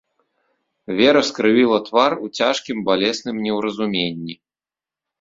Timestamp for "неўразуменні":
3.47-4.35